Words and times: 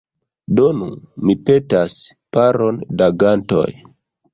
Donu, 0.59 0.87
mi 1.29 1.37
petas, 1.51 1.97
paron 2.39 2.85
da 2.99 3.15
gantoj. 3.23 3.67